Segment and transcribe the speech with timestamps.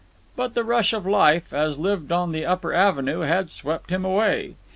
[0.35, 4.55] But the rush of life, as lived on the upper avenue, had swept him away.